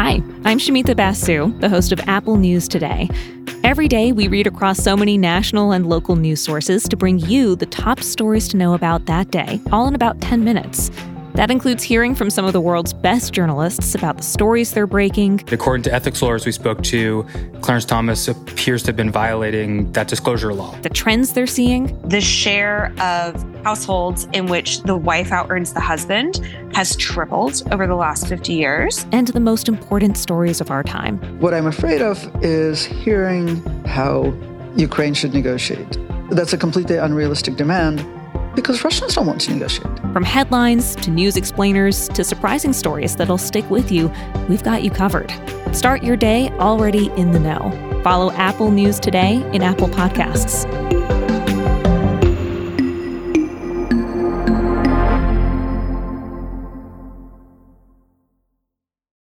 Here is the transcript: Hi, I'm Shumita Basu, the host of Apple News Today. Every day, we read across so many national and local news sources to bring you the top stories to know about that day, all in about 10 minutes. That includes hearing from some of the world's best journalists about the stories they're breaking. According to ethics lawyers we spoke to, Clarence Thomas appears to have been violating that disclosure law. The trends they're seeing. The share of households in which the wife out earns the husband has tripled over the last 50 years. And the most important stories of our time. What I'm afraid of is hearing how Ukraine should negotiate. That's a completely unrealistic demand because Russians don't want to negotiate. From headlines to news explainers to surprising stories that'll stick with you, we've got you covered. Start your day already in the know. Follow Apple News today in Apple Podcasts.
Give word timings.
Hi, 0.00 0.22
I'm 0.44 0.58
Shumita 0.60 0.96
Basu, 0.96 1.52
the 1.58 1.68
host 1.68 1.90
of 1.90 1.98
Apple 2.06 2.36
News 2.36 2.68
Today. 2.68 3.10
Every 3.64 3.88
day, 3.88 4.12
we 4.12 4.28
read 4.28 4.46
across 4.46 4.78
so 4.78 4.96
many 4.96 5.18
national 5.18 5.72
and 5.72 5.88
local 5.88 6.14
news 6.14 6.40
sources 6.40 6.84
to 6.84 6.96
bring 6.96 7.18
you 7.18 7.56
the 7.56 7.66
top 7.66 8.00
stories 8.00 8.46
to 8.50 8.56
know 8.56 8.74
about 8.74 9.06
that 9.06 9.32
day, 9.32 9.60
all 9.72 9.88
in 9.88 9.96
about 9.96 10.20
10 10.20 10.44
minutes. 10.44 10.92
That 11.38 11.52
includes 11.52 11.84
hearing 11.84 12.16
from 12.16 12.30
some 12.30 12.46
of 12.46 12.52
the 12.52 12.60
world's 12.60 12.92
best 12.92 13.32
journalists 13.32 13.94
about 13.94 14.16
the 14.16 14.24
stories 14.24 14.72
they're 14.72 14.88
breaking. 14.88 15.44
According 15.52 15.84
to 15.84 15.94
ethics 15.94 16.20
lawyers 16.20 16.44
we 16.44 16.50
spoke 16.50 16.82
to, 16.82 17.24
Clarence 17.60 17.84
Thomas 17.84 18.26
appears 18.26 18.82
to 18.82 18.88
have 18.88 18.96
been 18.96 19.12
violating 19.12 19.92
that 19.92 20.08
disclosure 20.08 20.52
law. 20.52 20.74
The 20.80 20.88
trends 20.88 21.34
they're 21.34 21.46
seeing. 21.46 21.96
The 22.08 22.20
share 22.20 22.92
of 23.00 23.40
households 23.62 24.26
in 24.32 24.46
which 24.46 24.82
the 24.82 24.96
wife 24.96 25.30
out 25.30 25.48
earns 25.48 25.72
the 25.72 25.80
husband 25.80 26.38
has 26.74 26.96
tripled 26.96 27.62
over 27.70 27.86
the 27.86 27.94
last 27.94 28.26
50 28.26 28.52
years. 28.52 29.06
And 29.12 29.28
the 29.28 29.38
most 29.38 29.68
important 29.68 30.18
stories 30.18 30.60
of 30.60 30.72
our 30.72 30.82
time. 30.82 31.18
What 31.38 31.54
I'm 31.54 31.68
afraid 31.68 32.02
of 32.02 32.18
is 32.42 32.84
hearing 32.84 33.62
how 33.84 34.34
Ukraine 34.74 35.14
should 35.14 35.34
negotiate. 35.34 35.98
That's 36.30 36.52
a 36.52 36.58
completely 36.58 36.96
unrealistic 36.96 37.54
demand 37.54 38.04
because 38.54 38.84
Russians 38.84 39.14
don't 39.14 39.26
want 39.26 39.40
to 39.42 39.52
negotiate. 39.52 39.98
From 40.12 40.24
headlines 40.24 40.96
to 40.96 41.10
news 41.10 41.36
explainers 41.36 42.08
to 42.10 42.24
surprising 42.24 42.72
stories 42.72 43.16
that'll 43.16 43.38
stick 43.38 43.68
with 43.70 43.90
you, 43.90 44.12
we've 44.48 44.62
got 44.62 44.82
you 44.82 44.90
covered. 44.90 45.32
Start 45.72 46.02
your 46.02 46.16
day 46.16 46.50
already 46.58 47.10
in 47.12 47.32
the 47.32 47.40
know. 47.40 48.00
Follow 48.02 48.32
Apple 48.32 48.70
News 48.70 48.98
today 48.98 49.34
in 49.52 49.62
Apple 49.62 49.88
Podcasts. 49.88 50.97